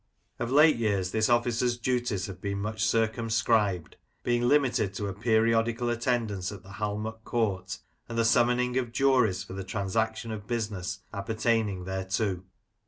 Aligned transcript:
Of 0.39 0.49
late 0.51 0.77
years 0.77 1.11
this 1.11 1.29
officer's 1.29 1.77
duties 1.77 2.25
have 2.25 2.41
been 2.41 2.57
much 2.57 2.83
circumscribed, 2.83 3.97
being 4.23 4.47
limited 4.47 4.95
to 4.95 5.05
a 5.05 5.13
periodical 5.13 5.89
attendance 5.91 6.51
at 6.51 6.63
the 6.63 6.73
Halmot 6.81 7.23
Court, 7.23 7.77
and 8.09 8.17
the 8.17 8.25
sum 8.25 8.47
moning 8.47 8.79
of 8.79 8.91
juries 8.91 9.43
for 9.43 9.53
the 9.53 9.63
transaction 9.63 10.31
of 10.31 10.47
business 10.47 11.01
appertaining 11.13 11.85
thereto. 11.85 12.41